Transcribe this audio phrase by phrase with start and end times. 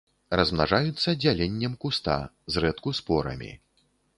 [0.39, 2.17] Размнажаюцца дзяленнем куста,
[2.57, 3.51] зрэдку спорамі.